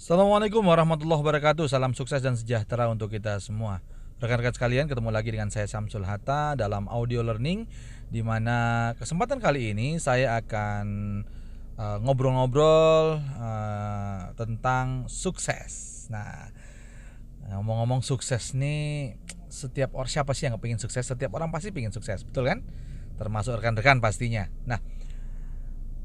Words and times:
Assalamualaikum 0.00 0.64
warahmatullahi 0.64 1.20
wabarakatuh. 1.20 1.68
Salam 1.68 1.92
sukses 1.92 2.24
dan 2.24 2.32
sejahtera 2.32 2.88
untuk 2.88 3.12
kita 3.12 3.36
semua. 3.36 3.84
Rekan-rekan 4.16 4.56
sekalian 4.56 4.88
ketemu 4.88 5.12
lagi 5.12 5.28
dengan 5.28 5.52
saya 5.52 5.68
Samsul 5.68 6.08
Hatta 6.08 6.56
dalam 6.56 6.88
audio 6.88 7.20
learning 7.20 7.68
di 8.08 8.24
mana 8.24 8.88
kesempatan 8.96 9.44
kali 9.44 9.76
ini 9.76 10.00
saya 10.00 10.40
akan 10.40 10.86
uh, 11.76 12.00
ngobrol-ngobrol 12.00 13.20
uh, 13.20 14.32
tentang 14.40 15.04
sukses. 15.04 16.08
Nah 16.08 16.48
ngomong-ngomong 17.60 18.00
sukses 18.00 18.56
nih 18.56 19.20
setiap 19.52 19.92
orang 19.92 20.08
siapa 20.08 20.32
sih 20.32 20.48
yang 20.48 20.56
pengen 20.56 20.80
sukses? 20.80 21.12
Setiap 21.12 21.36
orang 21.36 21.52
pasti 21.52 21.76
pengen 21.76 21.92
sukses 21.92 22.24
betul 22.24 22.48
kan? 22.48 22.64
Termasuk 23.20 23.52
rekan-rekan 23.60 24.00
pastinya. 24.00 24.48
Nah 24.64 24.80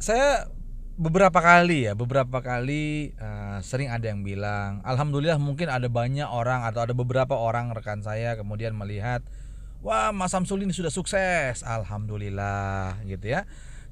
saya 0.04 0.52
beberapa 0.96 1.44
kali 1.44 1.92
ya 1.92 1.94
beberapa 1.94 2.40
kali 2.40 3.12
uh, 3.20 3.60
sering 3.60 3.92
ada 3.92 4.08
yang 4.08 4.24
bilang 4.24 4.80
alhamdulillah 4.88 5.36
mungkin 5.36 5.68
ada 5.68 5.92
banyak 5.92 6.24
orang 6.24 6.64
atau 6.64 6.88
ada 6.88 6.96
beberapa 6.96 7.36
orang 7.36 7.76
rekan 7.76 8.00
saya 8.00 8.40
kemudian 8.40 8.72
melihat 8.72 9.20
wah 9.86 10.16
Mas 10.16 10.34
Samsul 10.34 10.66
ini 10.66 10.72
sudah 10.72 10.90
sukses 10.90 11.62
alhamdulillah 11.62 13.06
gitu 13.06 13.30
ya. 13.38 13.46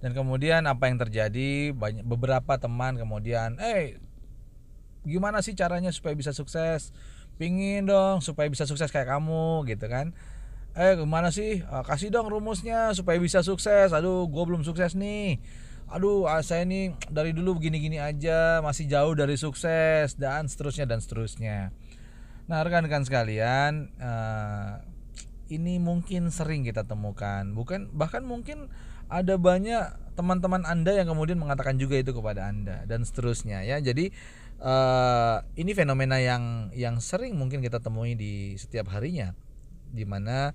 Dan 0.03 0.11
kemudian 0.11 0.67
apa 0.67 0.91
yang 0.91 0.99
terjadi? 0.99 1.71
Banyak 1.71 2.03
beberapa 2.03 2.59
teman 2.59 2.99
kemudian 2.99 3.55
eh 3.61 4.02
gimana 5.05 5.39
sih 5.45 5.53
caranya 5.53 5.94
supaya 5.94 6.17
bisa 6.17 6.33
sukses? 6.33 6.91
Pingin 7.38 7.85
dong 7.85 8.20
supaya 8.25 8.49
bisa 8.49 8.66
sukses 8.66 8.89
kayak 8.89 9.08
kamu 9.08 9.70
gitu 9.70 9.85
kan. 9.85 10.11
Eh 10.73 10.97
gimana 10.97 11.30
sih? 11.30 11.61
Uh, 11.70 11.85
kasih 11.85 12.09
dong 12.09 12.25
rumusnya 12.27 12.91
supaya 12.97 13.22
bisa 13.22 13.45
sukses. 13.45 13.94
Aduh 13.94 14.25
gue 14.27 14.44
belum 14.44 14.66
sukses 14.66 14.97
nih 14.97 15.39
aduh 15.92 16.30
ah, 16.30 16.44
saya 16.44 16.64
ini 16.68 16.96
dari 17.12 17.36
dulu 17.36 17.60
begini-gini 17.60 18.00
aja 18.00 18.64
masih 18.64 18.88
jauh 18.88 19.14
dari 19.16 19.36
sukses 19.36 20.16
dan 20.16 20.48
seterusnya 20.48 20.86
dan 20.88 21.00
seterusnya. 21.04 21.58
Nah 22.48 22.59
rekan-rekan 22.64 23.08
sekalian 23.08 23.92
uh, 24.00 24.84
ini 25.48 25.80
mungkin 25.80 26.31
sering 26.31 26.67
kita 26.67 26.84
temukan. 26.84 27.48
Bukan 27.56 27.92
bahkan 27.95 28.23
mungkin 28.28 28.67
ada 29.08 29.36
banyak 29.38 30.16
teman-teman 30.17 30.66
anda 30.66 30.94
yang 30.94 31.09
kemudian 31.09 31.38
mengatakan 31.40 31.78
juga 31.80 32.00
itu 32.00 32.12
kepada 32.14 32.47
anda 32.50 32.84
dan 32.90 33.08
seterusnya 33.08 33.64
ya. 33.64 33.80
Jadi 33.80 34.12
uh, 34.64 35.44
ini 35.56 35.72
fenomena 35.75 36.20
yang 36.20 36.73
yang 36.75 37.00
sering 37.00 37.36
mungkin 37.36 37.64
kita 37.64 37.80
temui 37.84 38.16
di 38.16 38.56
setiap 38.59 38.92
harinya 38.92 39.36
di 39.94 40.03
mana 40.09 40.52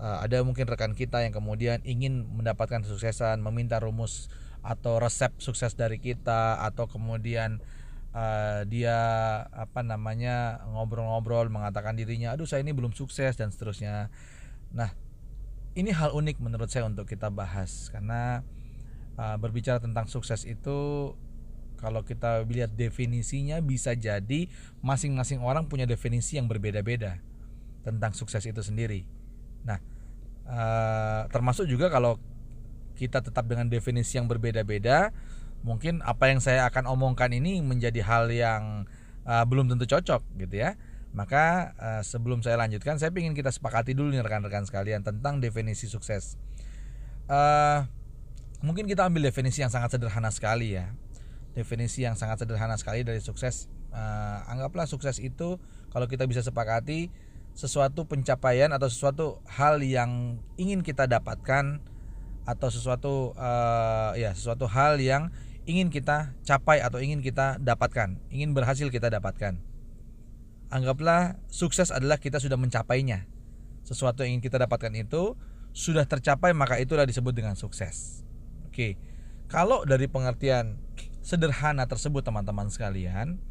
uh, 0.00 0.24
ada 0.24 0.40
mungkin 0.40 0.64
rekan 0.64 0.96
kita 0.96 1.20
yang 1.22 1.36
kemudian 1.36 1.84
ingin 1.84 2.24
mendapatkan 2.24 2.80
kesuksesan 2.80 3.44
meminta 3.44 3.76
rumus 3.76 4.32
atau 4.60 5.00
resep 5.00 5.32
sukses 5.40 5.72
dari 5.72 5.96
kita 5.96 6.60
atau 6.60 6.84
kemudian 6.84 7.60
uh, 8.12 8.62
dia 8.68 8.98
apa 9.50 9.80
namanya 9.80 10.60
ngobrol-ngobrol 10.68 11.48
mengatakan 11.48 11.96
dirinya 11.96 12.36
aduh 12.36 12.44
saya 12.44 12.60
ini 12.60 12.76
belum 12.76 12.92
sukses 12.92 13.40
dan 13.40 13.48
seterusnya 13.48 14.12
nah 14.70 14.92
ini 15.78 15.94
hal 15.94 16.12
unik 16.12 16.42
menurut 16.42 16.68
saya 16.68 16.86
untuk 16.86 17.06
kita 17.06 17.30
bahas 17.30 17.88
karena 17.88 18.42
uh, 19.16 19.36
berbicara 19.38 19.78
tentang 19.78 20.10
sukses 20.10 20.44
itu 20.44 21.12
kalau 21.80 22.04
kita 22.04 22.44
lihat 22.44 22.76
definisinya 22.76 23.56
bisa 23.64 23.96
jadi 23.96 24.52
masing-masing 24.84 25.40
orang 25.40 25.64
punya 25.64 25.88
definisi 25.88 26.36
yang 26.36 26.44
berbeda-beda 26.44 27.16
tentang 27.80 28.12
sukses 28.12 28.44
itu 28.44 28.60
sendiri. 28.60 29.08
Nah, 29.64 29.80
uh, 30.44 31.24
termasuk 31.32 31.64
juga 31.64 31.88
kalau 31.88 32.20
kita 32.96 33.22
tetap 33.24 33.46
dengan 33.46 33.68
definisi 33.68 34.16
yang 34.18 34.26
berbeda-beda, 34.26 35.14
mungkin 35.60 36.00
apa 36.02 36.32
yang 36.32 36.40
saya 36.40 36.64
akan 36.68 36.88
omongkan 36.88 37.30
ini 37.36 37.60
menjadi 37.60 38.00
hal 38.04 38.32
yang 38.32 38.88
uh, 39.28 39.44
belum 39.44 39.68
tentu 39.68 39.86
cocok 39.88 40.22
gitu 40.40 40.56
ya. 40.56 40.76
Maka 41.10 41.74
uh, 41.74 42.02
sebelum 42.06 42.40
saya 42.46 42.54
lanjutkan, 42.54 43.02
saya 43.02 43.10
ingin 43.10 43.34
kita 43.34 43.50
sepakati 43.50 43.98
dulu 43.98 44.14
nih 44.14 44.22
rekan-rekan 44.22 44.62
sekalian 44.62 45.02
tentang 45.02 45.42
definisi 45.42 45.90
sukses. 45.90 46.38
Uh, 47.26 47.82
mungkin 48.62 48.86
kita 48.86 49.06
ambil 49.06 49.26
definisi 49.26 49.62
yang 49.62 49.74
sangat 49.74 49.98
sederhana 49.98 50.30
sekali 50.30 50.78
ya. 50.78 50.94
Definisi 51.50 52.06
yang 52.06 52.14
sangat 52.14 52.46
sederhana 52.46 52.78
sekali 52.78 53.02
dari 53.02 53.18
sukses. 53.18 53.66
Uh, 53.90 54.46
anggaplah 54.46 54.86
sukses 54.86 55.18
itu 55.18 55.58
kalau 55.90 56.06
kita 56.06 56.22
bisa 56.30 56.46
sepakati 56.46 57.10
sesuatu 57.58 58.06
pencapaian 58.06 58.70
atau 58.70 58.86
sesuatu 58.86 59.42
hal 59.50 59.82
yang 59.82 60.38
ingin 60.54 60.86
kita 60.86 61.10
dapatkan 61.10 61.82
atau 62.48 62.68
sesuatu 62.72 63.36
uh, 63.36 64.16
ya 64.16 64.32
sesuatu 64.32 64.66
hal 64.66 64.98
yang 64.98 65.28
ingin 65.68 65.92
kita 65.92 66.34
capai 66.42 66.82
atau 66.82 66.98
ingin 66.98 67.20
kita 67.22 67.60
dapatkan, 67.60 68.18
ingin 68.32 68.56
berhasil 68.56 68.88
kita 68.88 69.12
dapatkan. 69.12 69.60
Anggaplah 70.70 71.38
sukses 71.50 71.90
adalah 71.90 72.18
kita 72.18 72.38
sudah 72.38 72.58
mencapainya. 72.58 73.26
Sesuatu 73.82 74.22
yang 74.22 74.38
ingin 74.38 74.44
kita 74.50 74.58
dapatkan 74.62 74.94
itu 74.94 75.34
sudah 75.70 76.06
tercapai 76.06 76.54
maka 76.54 76.78
itulah 76.78 77.06
disebut 77.06 77.34
dengan 77.34 77.54
sukses. 77.58 78.22
Oke. 78.70 78.98
Kalau 79.50 79.82
dari 79.82 80.06
pengertian 80.06 80.78
sederhana 81.26 81.90
tersebut 81.90 82.22
teman-teman 82.22 82.70
sekalian, 82.70 83.42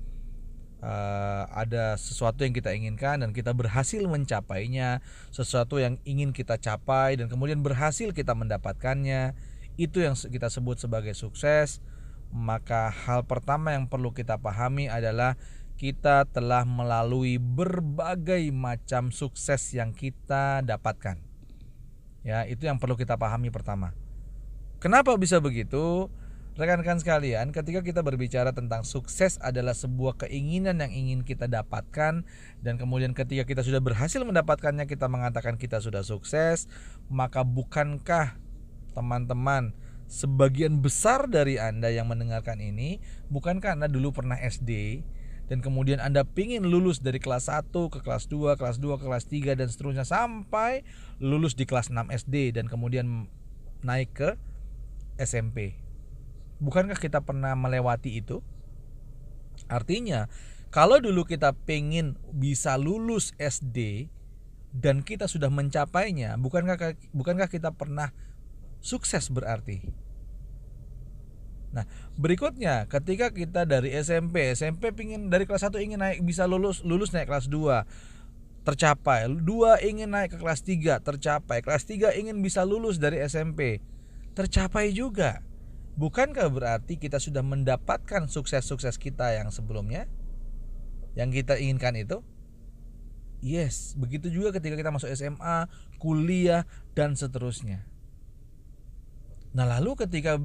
uh, 0.84 1.44
ada 1.52 1.96
sesuatu 1.96 2.44
yang 2.44 2.56
kita 2.56 2.72
inginkan 2.76 3.24
dan 3.24 3.32
kita 3.36 3.52
berhasil 3.56 4.02
mencapainya, 4.04 5.04
sesuatu 5.32 5.80
yang 5.80 6.00
ingin 6.04 6.32
kita 6.36 6.60
capai 6.60 7.20
dan 7.20 7.28
kemudian 7.28 7.64
berhasil 7.64 8.12
kita 8.12 8.36
mendapatkannya, 8.36 9.36
itu 9.80 10.04
yang 10.04 10.16
kita 10.16 10.52
sebut 10.52 10.80
sebagai 10.80 11.16
sukses. 11.16 11.80
Maka 12.30 12.94
hal 12.94 13.26
pertama 13.26 13.74
yang 13.74 13.90
perlu 13.90 14.14
kita 14.14 14.38
pahami 14.38 14.86
adalah 14.86 15.34
kita 15.80 16.28
telah 16.30 16.68
melalui 16.68 17.40
berbagai 17.40 18.52
macam 18.52 19.16
sukses 19.16 19.72
yang 19.72 19.96
kita 19.96 20.60
dapatkan. 20.62 21.18
Ya, 22.22 22.44
itu 22.46 22.68
yang 22.68 22.78
perlu 22.78 23.00
kita 23.00 23.16
pahami 23.16 23.48
pertama. 23.48 23.96
Kenapa 24.84 25.16
bisa 25.16 25.40
begitu? 25.40 26.12
Rekan-rekan 26.60 27.00
sekalian, 27.00 27.56
ketika 27.56 27.80
kita 27.80 28.04
berbicara 28.04 28.52
tentang 28.52 28.84
sukses 28.84 29.40
adalah 29.40 29.72
sebuah 29.72 30.20
keinginan 30.28 30.84
yang 30.84 30.92
ingin 30.92 31.24
kita 31.24 31.48
dapatkan 31.48 32.28
dan 32.60 32.74
kemudian 32.76 33.16
ketika 33.16 33.48
kita 33.48 33.64
sudah 33.64 33.80
berhasil 33.80 34.20
mendapatkannya 34.28 34.84
kita 34.84 35.08
mengatakan 35.08 35.56
kita 35.56 35.80
sudah 35.80 36.04
sukses, 36.04 36.68
maka 37.08 37.48
bukankah 37.48 38.36
teman-teman 38.92 39.72
sebagian 40.12 40.84
besar 40.84 41.32
dari 41.32 41.56
Anda 41.56 41.96
yang 41.96 42.12
mendengarkan 42.12 42.60
ini 42.60 43.00
bukankah 43.32 43.80
Anda 43.80 43.88
dulu 43.88 44.12
pernah 44.12 44.36
SD 44.36 45.00
dan 45.48 45.64
kemudian 45.64 46.04
Anda 46.04 46.28
pingin 46.28 46.68
lulus 46.68 47.00
dari 47.00 47.24
kelas 47.24 47.48
1 47.48 47.72
ke 47.72 48.04
kelas 48.04 48.28
2, 48.28 48.60
kelas 48.60 48.84
2 48.84 49.00
ke 49.00 49.06
kelas 49.08 49.26
3 49.32 49.56
dan 49.56 49.68
seterusnya 49.72 50.04
sampai 50.04 50.84
lulus 51.24 51.56
di 51.56 51.64
kelas 51.64 51.88
6 51.88 52.12
SD 52.12 52.52
dan 52.52 52.68
kemudian 52.68 53.32
naik 53.80 54.12
ke 54.12 54.36
SMP 55.16 55.88
bukankah 56.60 57.00
kita 57.00 57.24
pernah 57.24 57.56
melewati 57.56 58.20
itu? 58.20 58.44
Artinya, 59.68 60.32
kalau 60.70 61.02
dulu 61.02 61.26
kita 61.26 61.56
pengen 61.66 62.16
bisa 62.30 62.78
lulus 62.78 63.34
SD 63.42 64.08
dan 64.76 65.02
kita 65.02 65.26
sudah 65.26 65.50
mencapainya, 65.50 66.38
bukankah 66.38 66.96
bukankah 67.12 67.50
kita 67.50 67.74
pernah 67.74 68.14
sukses 68.80 69.28
berarti? 69.34 69.90
Nah, 71.70 71.86
berikutnya 72.18 72.90
ketika 72.90 73.30
kita 73.30 73.66
dari 73.66 73.94
SMP, 73.94 74.54
SMP 74.54 74.90
pingin 74.90 75.30
dari 75.30 75.46
kelas 75.46 75.70
1 75.70 75.78
ingin 75.82 76.02
naik 76.02 76.26
bisa 76.26 76.50
lulus 76.50 76.82
lulus 76.82 77.14
naik 77.14 77.30
kelas 77.30 77.46
2 77.46 77.86
tercapai. 78.66 79.30
2 79.30 79.90
ingin 79.90 80.10
naik 80.10 80.34
ke 80.34 80.38
kelas 80.42 80.62
3 80.66 81.02
tercapai. 81.02 81.62
Kelas 81.62 81.86
3 81.86 82.18
ingin 82.18 82.42
bisa 82.42 82.66
lulus 82.66 82.98
dari 82.98 83.22
SMP 83.22 83.82
tercapai 84.34 84.94
juga. 84.94 85.46
Bukankah 86.00 86.48
berarti 86.48 86.96
kita 86.96 87.20
sudah 87.20 87.44
mendapatkan 87.44 88.32
sukses-sukses 88.32 88.96
kita 88.96 89.36
yang 89.36 89.52
sebelumnya? 89.52 90.08
Yang 91.20 91.44
kita 91.44 91.60
inginkan 91.60 92.00
itu? 92.00 92.24
Yes, 93.44 94.00
begitu 94.00 94.32
juga 94.32 94.56
ketika 94.56 94.80
kita 94.80 94.96
masuk 94.96 95.12
SMA, 95.12 95.68
kuliah, 96.00 96.64
dan 96.96 97.20
seterusnya. 97.20 97.84
Nah 99.52 99.68
lalu 99.68 100.00
ketika 100.00 100.40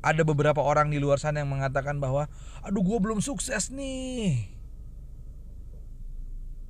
ada 0.00 0.22
beberapa 0.24 0.64
orang 0.64 0.88
di 0.88 0.96
luar 0.96 1.20
sana 1.20 1.44
yang 1.44 1.52
mengatakan 1.52 2.00
bahwa 2.00 2.30
aduh 2.64 2.80
gue 2.80 2.98
belum 3.02 3.18
sukses 3.18 3.74
nih 3.74 4.54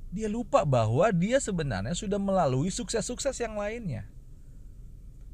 dia 0.09 0.25
lupa 0.25 0.65
bahwa 0.65 1.05
dia 1.13 1.37
sebenarnya 1.37 1.93
sudah 1.93 2.17
melalui 2.17 2.73
sukses-sukses 2.73 3.37
yang 3.37 3.53
lainnya 3.53 4.09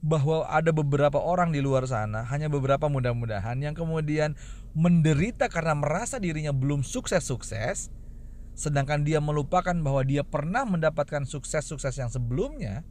bahwa 0.05 0.45
ada 0.45 0.69
beberapa 0.69 1.17
orang 1.17 1.49
di 1.49 1.65
luar 1.65 1.89
sana, 1.89 2.21
hanya 2.29 2.45
beberapa 2.45 2.85
mudah-mudahan 2.85 3.57
yang 3.57 3.73
kemudian 3.73 4.37
menderita 4.77 5.49
karena 5.49 5.73
merasa 5.73 6.21
dirinya 6.21 6.53
belum 6.53 6.85
sukses-sukses, 6.85 7.89
sedangkan 8.53 9.01
dia 9.01 9.17
melupakan 9.17 9.73
bahwa 9.73 10.05
dia 10.05 10.21
pernah 10.21 10.61
mendapatkan 10.61 11.25
sukses-sukses 11.25 11.97
yang 11.97 12.13
sebelumnya, 12.13 12.85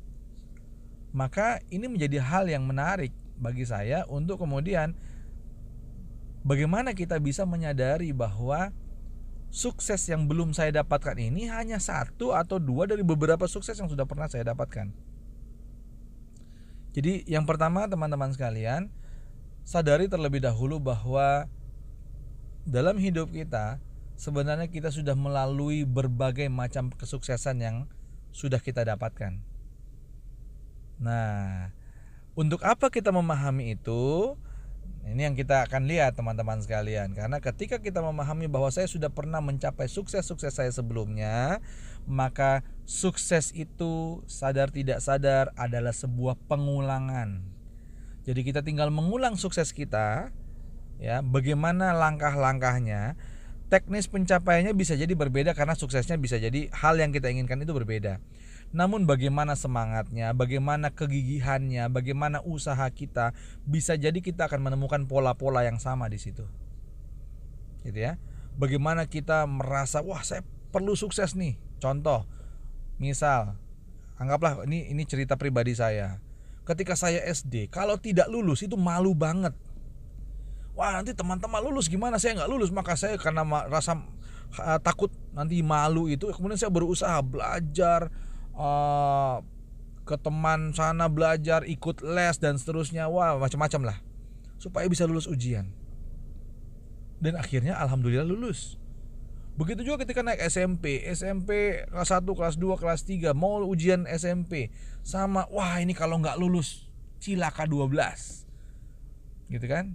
maka 1.14 1.62
ini 1.70 1.86
menjadi 1.86 2.18
hal 2.18 2.50
yang 2.50 2.66
menarik 2.66 3.14
bagi 3.38 3.62
saya 3.62 4.02
untuk 4.10 4.42
kemudian 4.42 4.98
bagaimana 6.42 6.98
kita 6.98 7.22
bisa 7.22 7.46
menyadari 7.46 8.10
bahwa 8.10 8.74
sukses 9.54 10.02
yang 10.10 10.26
belum 10.26 10.50
saya 10.50 10.82
dapatkan 10.82 11.14
ini 11.14 11.46
hanya 11.46 11.78
satu 11.78 12.34
atau 12.34 12.58
dua 12.58 12.90
dari 12.90 13.06
beberapa 13.06 13.46
sukses 13.46 13.78
yang 13.78 13.86
sudah 13.86 14.02
pernah 14.02 14.26
saya 14.26 14.50
dapatkan. 14.50 15.13
Jadi 16.94 17.26
yang 17.26 17.42
pertama 17.42 17.90
teman-teman 17.90 18.30
sekalian, 18.30 18.86
sadari 19.66 20.06
terlebih 20.06 20.38
dahulu 20.38 20.78
bahwa 20.78 21.50
dalam 22.62 22.96
hidup 23.02 23.34
kita 23.34 23.82
sebenarnya 24.14 24.70
kita 24.70 24.94
sudah 24.94 25.18
melalui 25.18 25.82
berbagai 25.82 26.46
macam 26.46 26.94
kesuksesan 26.94 27.58
yang 27.58 27.76
sudah 28.30 28.62
kita 28.62 28.86
dapatkan. 28.86 29.42
Nah, 31.02 31.74
untuk 32.38 32.62
apa 32.62 32.90
kita 32.90 33.10
memahami 33.10 33.74
itu? 33.74 34.34
Ini 35.04 35.28
yang 35.28 35.36
kita 35.36 35.68
akan 35.68 35.84
lihat 35.84 36.16
teman-teman 36.16 36.64
sekalian. 36.64 37.12
Karena 37.12 37.36
ketika 37.36 37.76
kita 37.76 38.00
memahami 38.00 38.48
bahwa 38.48 38.72
saya 38.72 38.88
sudah 38.88 39.12
pernah 39.12 39.44
mencapai 39.44 39.84
sukses-sukses 39.84 40.56
saya 40.56 40.72
sebelumnya 40.72 41.60
Maka 42.04 42.60
sukses 42.84 43.52
itu 43.56 44.20
sadar 44.28 44.68
tidak 44.68 45.00
sadar 45.00 45.52
adalah 45.56 45.92
sebuah 45.92 46.36
pengulangan. 46.48 47.40
Jadi 48.24 48.40
kita 48.44 48.60
tinggal 48.60 48.92
mengulang 48.92 49.40
sukses 49.40 49.72
kita 49.72 50.32
ya 51.00 51.20
Bagaimana 51.24 51.96
langkah-langkahnya. 51.96 53.16
Teknis 53.72 54.06
pencapaiannya 54.12 54.76
bisa 54.76 54.92
jadi 54.92 55.10
berbeda 55.16 55.56
karena 55.56 55.72
suksesnya 55.72 56.20
bisa 56.20 56.36
jadi 56.36 56.68
hal 56.70 57.00
yang 57.00 57.16
kita 57.16 57.32
inginkan 57.32 57.64
itu 57.64 57.72
berbeda 57.72 58.20
namun 58.74 59.06
bagaimana 59.06 59.54
semangatnya, 59.54 60.34
bagaimana 60.34 60.90
kegigihannya, 60.90 61.86
bagaimana 61.94 62.42
usaha 62.42 62.82
kita, 62.90 63.30
bisa 63.62 63.94
jadi 63.94 64.18
kita 64.18 64.50
akan 64.50 64.66
menemukan 64.66 65.06
pola-pola 65.06 65.62
yang 65.62 65.78
sama 65.78 66.10
di 66.10 66.18
situ. 66.18 66.42
Gitu 67.86 67.94
ya. 67.94 68.18
Bagaimana 68.58 69.06
kita 69.06 69.46
merasa, 69.46 70.02
wah 70.02 70.26
saya 70.26 70.42
perlu 70.74 70.98
sukses 70.98 71.38
nih. 71.38 71.54
Contoh, 71.78 72.26
misal, 72.98 73.54
anggaplah 74.18 74.66
ini 74.66 74.90
ini 74.90 75.06
cerita 75.06 75.38
pribadi 75.38 75.78
saya. 75.78 76.18
Ketika 76.66 76.98
saya 76.98 77.22
SD, 77.30 77.70
kalau 77.70 77.94
tidak 77.94 78.26
lulus 78.26 78.66
itu 78.66 78.74
malu 78.74 79.14
banget. 79.14 79.54
Wah 80.74 80.98
nanti 80.98 81.14
teman-teman 81.14 81.62
lulus 81.62 81.86
gimana? 81.86 82.18
Saya 82.18 82.42
nggak 82.42 82.50
lulus 82.50 82.74
maka 82.74 82.98
saya 82.98 83.14
karena 83.22 83.46
rasa 83.70 84.02
takut 84.82 85.14
nanti 85.30 85.62
malu 85.62 86.10
itu 86.10 86.30
kemudian 86.34 86.58
saya 86.58 86.70
berusaha 86.70 87.18
belajar 87.22 88.10
uh, 88.54 89.42
ke 90.04 90.16
teman 90.20 90.76
sana 90.76 91.08
belajar 91.08 91.64
ikut 91.64 92.04
les 92.04 92.36
dan 92.38 92.60
seterusnya. 92.60 93.08
Wah 93.08 93.36
macam-macam 93.40 93.94
lah. 93.94 93.98
Supaya 94.60 94.88
bisa 94.88 95.04
lulus 95.04 95.26
ujian. 95.26 95.72
Dan 97.18 97.40
akhirnya 97.40 97.78
alhamdulillah 97.80 98.26
lulus. 98.26 98.76
Begitu 99.54 99.86
juga 99.86 100.02
ketika 100.02 100.26
naik 100.26 100.42
SMP 100.50 101.06
SMP 101.14 101.86
kelas 101.86 102.10
1 102.10 102.26
kelas 102.26 102.54
2 102.58 102.74
kelas 102.74 103.00
3 103.06 103.38
mau 103.38 103.62
ujian 103.62 104.02
SMP 104.10 104.74
sama 105.06 105.46
wah 105.46 105.78
ini 105.78 105.94
kalau 105.94 106.18
nggak 106.18 106.34
lulus 106.42 106.90
cilaka 107.22 107.62
12 107.70 107.94
gitu 109.54 109.66
kan? 109.70 109.94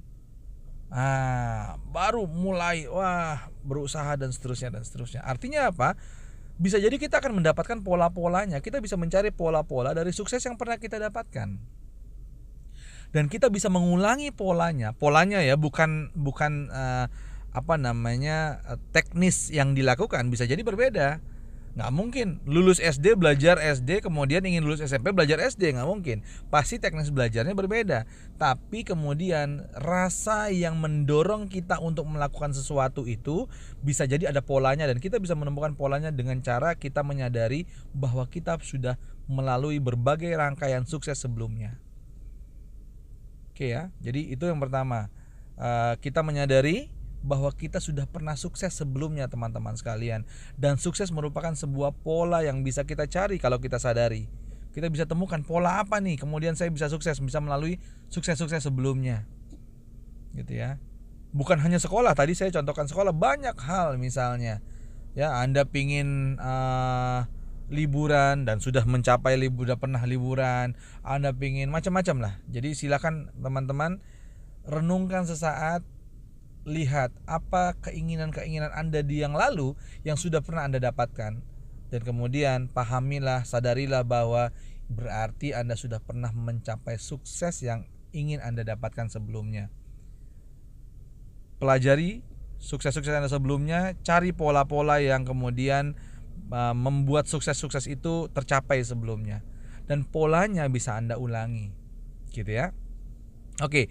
Ah 0.88 1.76
baru 1.92 2.24
mulai 2.24 2.88
wah 2.88 3.52
berusaha 3.68 4.16
dan 4.16 4.32
seterusnya 4.32 4.80
dan 4.80 4.88
seterusnya. 4.88 5.28
Artinya 5.28 5.76
apa 5.76 6.00
bisa 6.60 6.76
jadi 6.76 6.92
kita 7.00 7.24
akan 7.24 7.40
mendapatkan 7.40 7.80
pola-polanya. 7.80 8.60
Kita 8.60 8.84
bisa 8.84 9.00
mencari 9.00 9.32
pola-pola 9.32 9.96
dari 9.96 10.12
sukses 10.12 10.44
yang 10.44 10.60
pernah 10.60 10.76
kita 10.76 11.00
dapatkan. 11.00 11.56
Dan 13.10 13.26
kita 13.32 13.48
bisa 13.48 13.72
mengulangi 13.72 14.36
polanya. 14.36 14.92
Polanya 14.92 15.40
ya 15.40 15.56
bukan 15.56 16.12
bukan 16.14 16.68
uh, 16.70 17.08
apa 17.50 17.76
namanya 17.80 18.62
uh, 18.68 18.78
teknis 18.94 19.50
yang 19.50 19.74
dilakukan 19.74 20.30
bisa 20.30 20.46
jadi 20.46 20.62
berbeda 20.62 21.18
nggak 21.78 21.92
mungkin. 21.94 22.42
Lulus 22.50 22.82
SD 22.82 23.14
belajar 23.20 23.62
SD 23.62 24.02
kemudian 24.02 24.42
ingin 24.46 24.66
lulus 24.66 24.82
SMP 24.82 25.14
belajar 25.14 25.38
SD 25.38 25.78
nggak 25.78 25.90
mungkin. 25.90 26.26
Pasti 26.50 26.82
teknis 26.82 27.14
belajarnya 27.14 27.54
berbeda. 27.54 28.10
Tapi 28.42 28.88
kemudian 28.88 29.70
rasa 29.78 30.50
yang 30.50 30.80
mendorong 30.82 31.52
kita 31.52 31.78
untuk 31.78 32.10
melakukan 32.10 32.56
sesuatu 32.56 33.06
itu 33.06 33.46
bisa 33.86 34.10
jadi 34.10 34.34
ada 34.34 34.42
polanya. 34.42 34.90
Dan 34.90 34.98
kita 34.98 35.22
bisa 35.22 35.38
menemukan 35.38 35.78
polanya 35.78 36.10
dengan 36.10 36.42
cara 36.42 36.74
kita 36.74 37.06
menyadari 37.06 37.70
bahwa 37.94 38.26
kita 38.26 38.58
sudah 38.62 38.98
melalui 39.30 39.78
berbagai 39.78 40.34
rangkaian 40.34 40.84
sukses 40.90 41.22
sebelumnya. 41.22 41.78
Oke 43.54 43.76
ya. 43.76 43.94
Jadi 44.02 44.34
itu 44.34 44.50
yang 44.50 44.58
pertama. 44.58 45.12
Eh, 45.60 45.94
kita 46.00 46.24
menyadari 46.24 46.88
bahwa 47.20 47.52
kita 47.52 47.84
sudah 47.84 48.08
pernah 48.08 48.36
sukses 48.40 48.72
sebelumnya 48.72 49.28
teman-teman 49.28 49.76
sekalian. 49.76 50.24
Dan 50.56 50.80
sukses 50.80 51.12
merupakan 51.12 51.52
sebuah 51.52 51.92
pola 52.00 52.44
yang 52.44 52.64
bisa 52.64 52.88
kita 52.88 53.06
cari 53.12 53.38
kalau 53.38 53.60
kita 53.60 53.78
sadari. 53.78 54.32
Kita 54.70 54.88
bisa 54.88 55.10
temukan 55.10 55.42
pola 55.42 55.82
apa 55.82 55.98
nih 55.98 56.22
kemudian 56.22 56.54
saya 56.54 56.70
bisa 56.70 56.88
sukses 56.88 57.18
bisa 57.20 57.42
melalui 57.42 57.82
sukses-sukses 58.08 58.64
sebelumnya. 58.64 59.26
Gitu 60.38 60.62
ya. 60.62 60.80
Bukan 61.30 61.62
hanya 61.62 61.78
sekolah 61.78 62.16
tadi 62.18 62.34
saya 62.34 62.50
contohkan 62.54 62.88
sekolah 62.88 63.14
banyak 63.14 63.58
hal 63.60 64.00
misalnya. 64.00 64.62
Ya 65.18 65.36
anda 65.42 65.66
pingin 65.66 66.38
uh, 66.38 67.26
liburan 67.70 68.50
dan 68.50 68.58
sudah 68.62 68.82
mencapai 68.86 69.38
liburan 69.38 69.78
pernah 69.78 70.02
liburan 70.06 70.74
anda 71.06 71.34
pingin 71.34 71.70
macam-macam 71.70 72.18
lah. 72.18 72.34
Jadi 72.50 72.74
silakan 72.78 73.30
teman-teman 73.38 74.02
renungkan 74.70 75.26
sesaat 75.26 75.82
lihat 76.70 77.10
apa 77.26 77.74
keinginan-keinginan 77.82 78.70
Anda 78.72 79.02
di 79.02 79.26
yang 79.26 79.34
lalu 79.34 79.74
yang 80.06 80.16
sudah 80.16 80.46
pernah 80.46 80.70
Anda 80.70 80.78
dapatkan 80.78 81.42
dan 81.90 82.02
kemudian 82.06 82.70
pahamilah, 82.70 83.44
sadarilah 83.44 84.06
bahwa 84.06 84.54
berarti 84.90 85.58
Anda 85.58 85.74
sudah 85.74 85.98
pernah 85.98 86.30
mencapai 86.30 87.02
sukses 87.02 87.66
yang 87.66 87.90
ingin 88.14 88.42
Anda 88.46 88.62
dapatkan 88.62 89.10
sebelumnya. 89.10 89.74
Pelajari 91.58 92.22
sukses-sukses 92.62 93.10
Anda 93.10 93.28
sebelumnya, 93.28 93.98
cari 94.06 94.32
pola-pola 94.32 95.02
yang 95.02 95.26
kemudian 95.26 95.98
uh, 96.54 96.78
membuat 96.78 97.26
sukses-sukses 97.26 97.90
itu 97.90 98.30
tercapai 98.32 98.86
sebelumnya 98.86 99.42
dan 99.90 100.06
polanya 100.06 100.70
bisa 100.70 100.94
Anda 100.94 101.18
ulangi. 101.18 101.74
Gitu 102.30 102.54
ya. 102.54 102.70
Oke. 103.66 103.90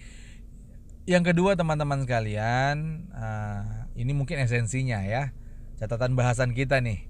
Yang 1.08 1.32
kedua 1.32 1.56
teman-teman 1.56 2.04
sekalian, 2.04 3.08
uh, 3.16 3.88
ini 3.96 4.12
mungkin 4.12 4.44
esensinya 4.44 5.00
ya, 5.00 5.32
catatan 5.80 6.12
bahasan 6.12 6.52
kita 6.52 6.84
nih. 6.84 7.08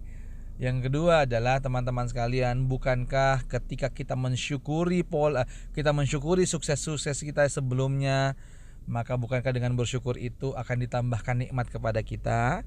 Yang 0.63 0.87
kedua 0.87 1.27
adalah 1.27 1.59
teman-teman 1.59 2.07
sekalian, 2.07 2.71
bukankah 2.71 3.51
ketika 3.51 3.91
kita 3.91 4.15
mensyukuri 4.15 5.03
pola, 5.03 5.51
kita 5.75 5.91
mensyukuri 5.91 6.47
sukses-sukses 6.47 7.27
kita 7.27 7.43
sebelumnya, 7.51 8.39
maka 8.87 9.19
bukankah 9.19 9.51
dengan 9.51 9.75
bersyukur 9.75 10.15
itu 10.15 10.55
akan 10.55 10.87
ditambahkan 10.87 11.51
nikmat 11.51 11.67
kepada 11.67 11.99
kita? 12.07 12.63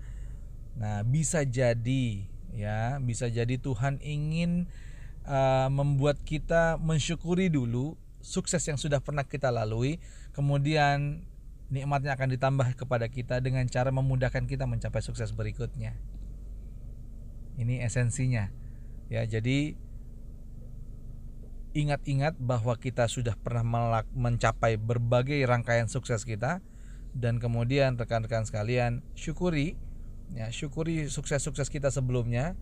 Nah, 0.76 1.08
bisa 1.08 1.48
jadi 1.48 2.28
ya, 2.52 3.00
bisa 3.00 3.32
jadi 3.32 3.56
Tuhan 3.56 4.04
ingin 4.04 4.68
uh, 5.24 5.72
membuat 5.72 6.20
kita 6.28 6.76
mensyukuri 6.76 7.48
dulu 7.48 7.96
sukses 8.22 8.62
yang 8.66 8.78
sudah 8.78 9.02
pernah 9.02 9.26
kita 9.26 9.50
lalui, 9.50 10.02
kemudian 10.34 11.26
nikmatnya 11.72 12.16
akan 12.16 12.30
ditambah 12.36 12.68
kepada 12.78 13.08
kita 13.08 13.40
dengan 13.40 13.66
cara 13.68 13.90
memudahkan 13.90 14.46
kita 14.46 14.66
mencapai 14.66 15.02
sukses 15.04 15.32
berikutnya. 15.36 15.96
Ini 17.60 17.84
esensinya. 17.86 18.50
Ya, 19.12 19.28
jadi 19.28 19.76
ingat-ingat 21.72 22.36
bahwa 22.40 22.76
kita 22.76 23.08
sudah 23.08 23.40
pernah 23.40 23.64
mencapai 24.12 24.76
berbagai 24.76 25.40
rangkaian 25.48 25.88
sukses 25.88 26.28
kita 26.28 26.60
dan 27.16 27.40
kemudian 27.40 27.96
rekan-rekan 27.96 28.44
sekalian 28.44 29.04
syukuri 29.16 29.76
ya 30.32 30.48
syukuri 30.52 31.12
sukses-sukses 31.12 31.68
kita 31.68 31.92
sebelumnya 31.92 32.56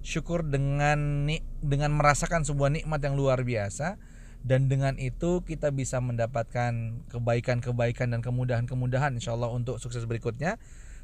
syukur 0.00 0.44
dengan 0.44 1.28
dengan 1.60 1.92
merasakan 1.92 2.44
sebuah 2.44 2.72
nikmat 2.72 3.00
yang 3.04 3.16
luar 3.16 3.44
biasa 3.44 4.00
dan 4.40 4.72
dengan 4.72 4.96
itu 4.96 5.44
kita 5.44 5.68
bisa 5.68 6.00
mendapatkan 6.00 7.04
kebaikan-kebaikan 7.12 8.16
dan 8.16 8.20
kemudahan-kemudahan 8.24 9.12
insya 9.12 9.36
Allah 9.36 9.52
untuk 9.52 9.76
sukses 9.76 10.08
berikutnya. 10.08 10.56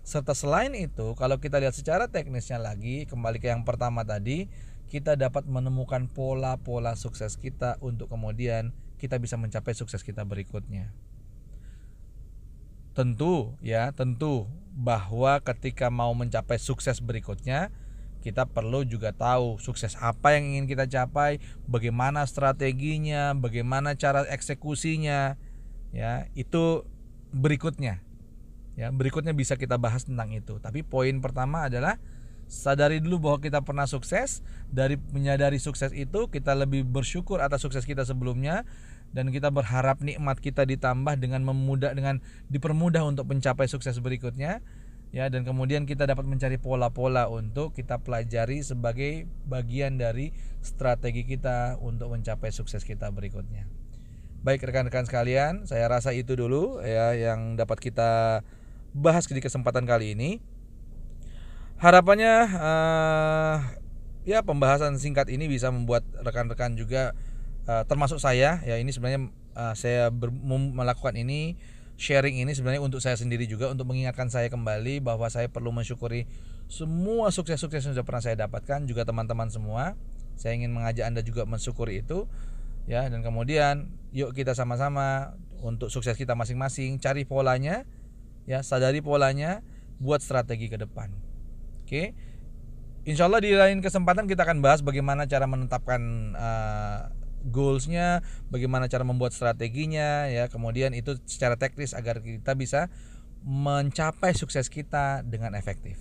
Serta 0.06 0.32
selain 0.32 0.72
itu 0.72 1.18
kalau 1.18 1.36
kita 1.42 1.58
lihat 1.58 1.74
secara 1.74 2.06
teknisnya 2.06 2.62
lagi 2.62 3.04
kembali 3.10 3.42
ke 3.42 3.50
yang 3.50 3.66
pertama 3.66 4.06
tadi 4.06 4.46
kita 4.86 5.18
dapat 5.18 5.44
menemukan 5.50 6.06
pola-pola 6.06 6.94
sukses 6.94 7.34
kita 7.34 7.74
untuk 7.82 8.06
kemudian 8.06 8.70
kita 9.02 9.18
bisa 9.18 9.34
mencapai 9.34 9.74
sukses 9.74 10.00
kita 10.00 10.22
berikutnya. 10.22 10.94
Tentu 12.96 13.58
ya 13.60 13.92
tentu 13.92 14.48
bahwa 14.72 15.42
ketika 15.44 15.92
mau 15.92 16.14
mencapai 16.16 16.56
sukses 16.56 17.02
berikutnya 17.02 17.68
kita 18.26 18.42
perlu 18.50 18.82
juga 18.82 19.14
tahu 19.14 19.62
sukses 19.62 19.94
apa 20.02 20.34
yang 20.34 20.50
ingin 20.50 20.66
kita 20.66 20.90
capai, 20.90 21.38
bagaimana 21.70 22.26
strateginya, 22.26 23.38
bagaimana 23.38 23.94
cara 23.94 24.26
eksekusinya, 24.26 25.38
ya 25.94 26.26
itu 26.34 26.82
berikutnya. 27.30 28.02
Ya, 28.74 28.90
berikutnya 28.90 29.30
bisa 29.30 29.54
kita 29.54 29.78
bahas 29.78 30.04
tentang 30.04 30.34
itu. 30.34 30.58
Tapi 30.58 30.82
poin 30.82 31.22
pertama 31.22 31.70
adalah 31.70 32.02
sadari 32.50 32.98
dulu 32.98 33.30
bahwa 33.30 33.38
kita 33.38 33.62
pernah 33.62 33.86
sukses. 33.86 34.42
Dari 34.68 34.98
menyadari 35.14 35.62
sukses 35.62 35.94
itu, 35.94 36.26
kita 36.26 36.52
lebih 36.58 36.82
bersyukur 36.82 37.38
atas 37.38 37.62
sukses 37.62 37.86
kita 37.86 38.02
sebelumnya 38.04 38.66
dan 39.14 39.30
kita 39.30 39.48
berharap 39.54 40.02
nikmat 40.02 40.42
kita 40.42 40.66
ditambah 40.66 41.14
dengan 41.16 41.46
memudah 41.46 41.94
dengan 41.94 42.18
dipermudah 42.50 43.06
untuk 43.06 43.30
mencapai 43.30 43.70
sukses 43.70 43.96
berikutnya 44.02 44.60
ya 45.16 45.32
dan 45.32 45.48
kemudian 45.48 45.88
kita 45.88 46.04
dapat 46.04 46.28
mencari 46.28 46.60
pola-pola 46.60 47.32
untuk 47.32 47.72
kita 47.72 47.96
pelajari 48.04 48.60
sebagai 48.60 49.24
bagian 49.48 49.96
dari 49.96 50.36
strategi 50.60 51.24
kita 51.24 51.80
untuk 51.80 52.12
mencapai 52.12 52.52
sukses 52.52 52.84
kita 52.84 53.08
berikutnya. 53.08 53.64
Baik 54.44 54.68
rekan-rekan 54.68 55.08
sekalian, 55.08 55.64
saya 55.64 55.88
rasa 55.88 56.12
itu 56.12 56.36
dulu 56.36 56.84
ya 56.84 57.16
yang 57.16 57.56
dapat 57.56 57.80
kita 57.80 58.44
bahas 58.92 59.24
di 59.24 59.40
kesempatan 59.40 59.88
kali 59.88 60.12
ini. 60.12 60.44
Harapannya 61.80 62.34
uh, 62.52 63.56
ya 64.28 64.44
pembahasan 64.44 65.00
singkat 65.00 65.32
ini 65.32 65.48
bisa 65.48 65.72
membuat 65.72 66.04
rekan-rekan 66.20 66.76
juga 66.76 67.16
uh, 67.64 67.88
termasuk 67.88 68.20
saya 68.20 68.60
ya 68.68 68.76
ini 68.76 68.92
sebenarnya 68.92 69.32
uh, 69.56 69.72
saya 69.72 70.12
melakukan 70.12 71.16
ini 71.16 71.56
sharing 71.96 72.44
ini 72.44 72.52
sebenarnya 72.52 72.84
untuk 72.84 73.00
saya 73.00 73.16
sendiri 73.16 73.48
juga 73.48 73.72
untuk 73.72 73.88
mengingatkan 73.88 74.28
saya 74.28 74.52
kembali 74.52 75.00
bahwa 75.00 75.26
saya 75.32 75.48
perlu 75.48 75.72
mensyukuri 75.72 76.28
semua 76.68 77.32
sukses-sukses 77.32 77.88
yang 77.88 77.92
sudah 77.96 78.06
pernah 78.06 78.22
saya 78.22 78.36
dapatkan 78.46 78.84
juga 78.84 79.08
teman-teman 79.08 79.48
semua. 79.48 79.96
Saya 80.36 80.52
ingin 80.52 80.76
mengajak 80.76 81.08
anda 81.08 81.24
juga 81.24 81.48
mensyukuri 81.48 82.04
itu 82.04 82.28
ya. 82.84 83.08
Dan 83.08 83.24
kemudian 83.24 83.88
yuk 84.12 84.36
kita 84.36 84.52
sama-sama 84.52 85.34
untuk 85.64 85.88
sukses 85.88 86.14
kita 86.20 86.36
masing-masing 86.36 87.00
cari 87.00 87.24
polanya 87.24 87.88
ya 88.44 88.60
sadari 88.60 89.00
polanya 89.00 89.64
buat 89.96 90.20
strategi 90.20 90.68
ke 90.68 90.76
depan. 90.76 91.10
Oke? 91.82 92.12
Insya 93.06 93.30
Allah 93.30 93.38
di 93.38 93.54
lain 93.54 93.78
kesempatan 93.80 94.26
kita 94.26 94.42
akan 94.42 94.58
bahas 94.58 94.82
bagaimana 94.82 95.30
cara 95.30 95.46
menetapkan 95.46 96.34
uh, 96.34 97.14
goalsnya, 97.48 98.26
bagaimana 98.50 98.90
cara 98.90 99.06
membuat 99.06 99.32
strateginya, 99.32 100.26
ya 100.26 100.50
kemudian 100.50 100.92
itu 100.92 101.16
secara 101.24 101.54
teknis 101.54 101.94
agar 101.94 102.20
kita 102.20 102.58
bisa 102.58 102.90
mencapai 103.46 104.34
sukses 104.34 104.66
kita 104.66 105.22
dengan 105.22 105.54
efektif. 105.54 105.96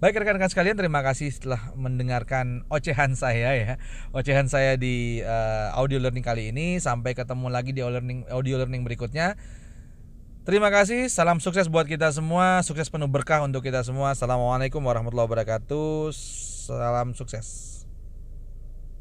Baik 0.00 0.16
rekan-rekan 0.16 0.48
sekalian, 0.48 0.80
terima 0.80 1.04
kasih 1.04 1.28
setelah 1.28 1.76
mendengarkan 1.76 2.64
ocehan 2.72 3.12
saya 3.12 3.52
ya, 3.52 3.76
ocehan 4.16 4.48
saya 4.48 4.80
di 4.80 5.20
uh, 5.20 5.76
audio 5.76 6.00
learning 6.00 6.24
kali 6.24 6.48
ini. 6.48 6.80
Sampai 6.80 7.12
ketemu 7.12 7.52
lagi 7.52 7.76
di 7.76 7.84
audio 7.84 8.00
learning 8.00 8.24
audio 8.32 8.56
learning 8.64 8.80
berikutnya. 8.80 9.36
Terima 10.48 10.72
kasih, 10.72 11.12
salam 11.12 11.36
sukses 11.36 11.68
buat 11.68 11.84
kita 11.84 12.08
semua, 12.16 12.64
sukses 12.64 12.88
penuh 12.88 13.12
berkah 13.12 13.44
untuk 13.44 13.60
kita 13.60 13.84
semua. 13.84 14.16
Assalamualaikum 14.16 14.80
warahmatullahi 14.80 15.28
wabarakatuh, 15.28 16.16
salam 16.64 17.12
sukses. 17.12 17.69